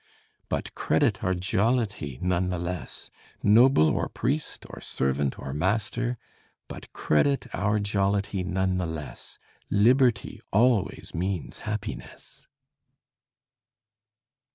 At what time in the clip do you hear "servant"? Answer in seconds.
4.81-5.37